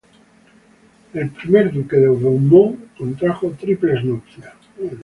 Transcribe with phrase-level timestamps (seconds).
[1.13, 4.51] El Ier Duque de Beaumont contrajo triples nupcias.